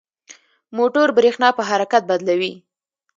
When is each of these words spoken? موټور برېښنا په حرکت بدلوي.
موټور 0.77 1.07
برېښنا 1.17 1.49
په 1.57 1.63
حرکت 1.69 2.01
بدلوي. 2.09 2.53